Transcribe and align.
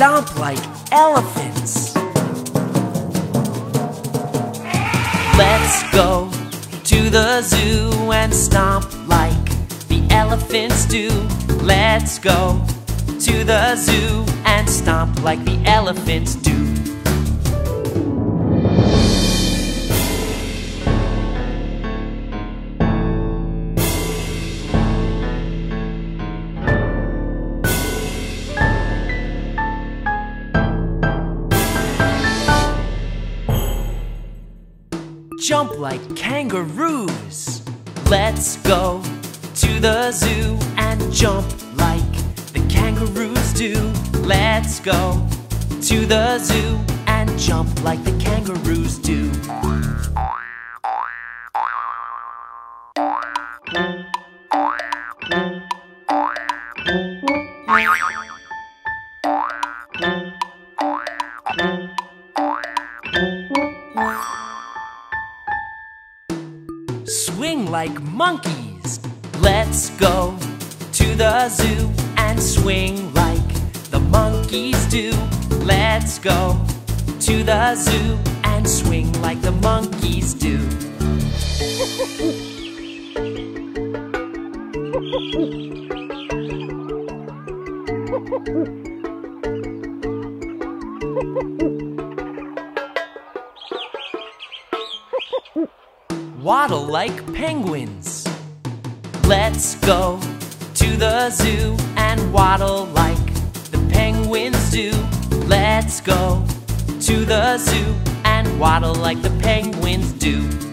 stomp 0.00 0.34
like 0.38 0.58
elephants. 0.92 1.94
Let's 5.36 5.92
go 5.92 6.30
to 6.84 7.10
the 7.10 7.42
zoo 7.42 8.10
and 8.10 8.32
stomp 8.32 8.86
like 9.06 9.44
the 9.88 10.06
elephants 10.08 10.86
do. 10.86 11.10
Let's 11.60 12.18
go 12.18 12.64
to 13.26 13.44
the 13.44 13.76
zoo 13.76 14.24
and 14.46 14.66
stomp 14.70 15.22
like 15.22 15.44
the 15.44 15.60
elephants 15.66 16.34
do. 16.34 16.79
Jump 35.40 35.78
like 35.78 36.02
kangaroos. 36.14 37.62
Let's 38.10 38.56
go 38.58 39.02
to 39.56 39.80
the 39.80 40.12
zoo 40.12 40.58
and 40.76 41.00
jump 41.12 41.46
like 41.76 42.12
the 42.52 42.64
kangaroos 42.68 43.52
do. 43.54 43.74
Let's 44.20 44.80
go 44.80 45.26
to 45.82 46.06
the 46.06 46.38
zoo 46.38 46.78
and 47.06 47.38
jump 47.38 47.82
like 47.82 48.04
the 48.04 48.16
kangaroos 48.18 48.98
do. 48.98 49.30
Like 67.70 68.02
monkeys. 68.02 68.98
Let's 69.38 69.90
go 69.90 70.36
to 70.92 71.14
the 71.14 71.48
zoo 71.48 71.88
and 72.16 72.42
swing 72.42 73.14
like 73.14 73.48
the 73.90 74.00
monkeys 74.00 74.84
do. 74.86 75.12
Let's 75.64 76.18
go 76.18 76.60
to 77.20 77.44
the 77.44 77.76
zoo 77.76 78.18
and 78.42 78.68
swing 78.68 79.12
like 79.22 79.40
the 79.40 79.52
monkeys 79.52 80.34
do. 80.34 80.58
Waddle 96.42 96.86
like 96.86 97.34
penguins. 97.34 98.26
Let's 99.26 99.74
go 99.84 100.18
to 100.74 100.96
the 100.96 101.28
zoo 101.28 101.76
and 101.96 102.32
waddle 102.32 102.86
like 102.86 103.34
the 103.70 103.86
penguins 103.92 104.70
do. 104.70 104.90
Let's 105.48 106.00
go 106.00 106.42
to 107.00 107.24
the 107.26 107.58
zoo 107.58 107.94
and 108.24 108.58
waddle 108.58 108.94
like 108.94 109.20
the 109.20 109.36
penguins 109.42 110.12
do. 110.12 110.69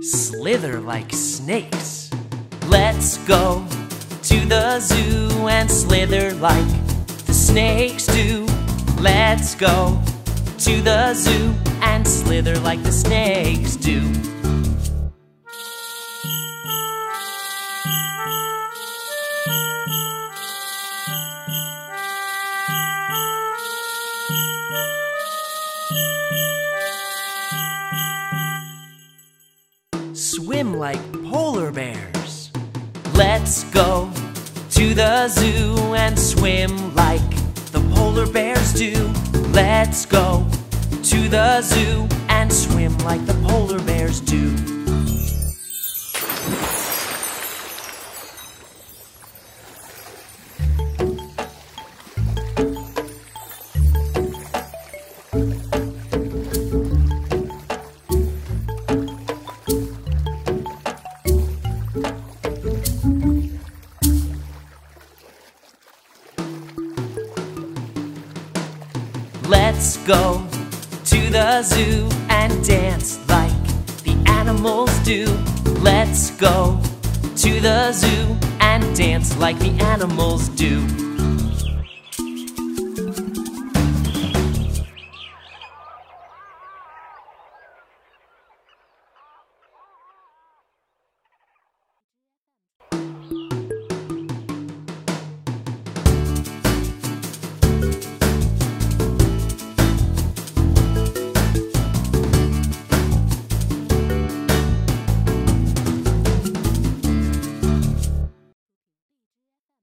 Slither 0.00 0.80
like 0.80 1.12
snakes. 1.12 2.10
Let's 2.66 3.18
go 3.26 3.66
to 4.22 4.40
the 4.46 4.80
zoo 4.80 5.28
and 5.48 5.70
slither 5.70 6.32
like 6.34 6.66
the 7.26 7.34
snakes 7.34 8.06
do. 8.06 8.46
Let's 9.00 9.54
go 9.54 10.00
to 10.58 10.80
the 10.80 11.14
zoo 11.14 11.54
and 11.82 12.06
slither 12.06 12.58
like 12.60 12.82
the 12.82 12.92
snakes 12.92 13.76
do. 13.76 14.00
Swim 30.44 30.74
like 30.78 31.00
polar 31.30 31.72
bears. 31.72 32.50
Let's 33.14 33.64
go 33.72 34.10
to 34.72 34.92
the 34.92 35.26
zoo 35.28 35.74
and 35.94 36.18
swim 36.18 36.94
like 36.94 37.30
the 37.72 37.80
polar 37.94 38.26
bears 38.26 38.74
do. 38.74 39.10
Let's 39.52 40.04
go 40.04 40.46
to 41.02 41.28
the 41.30 41.62
zoo 41.62 42.06
and 42.28 42.52
swim 42.52 42.94
like 42.98 43.24
the 43.24 43.32
polar 43.48 43.80
bears 43.80 44.20
do. 44.20 44.54
Let's 69.48 69.98
go 69.98 70.46
to 71.04 71.30
the 71.30 71.62
zoo 71.62 72.08
and 72.30 72.64
dance 72.66 73.18
like 73.28 73.52
the 74.02 74.16
animals 74.26 74.90
do. 75.00 75.26
Let's 75.82 76.30
go 76.30 76.80
to 77.36 77.60
the 77.60 77.92
zoo 77.92 78.36
and 78.60 78.96
dance 78.96 79.36
like 79.36 79.58
the 79.58 79.72
animals 79.84 80.48
do. 80.48 80.80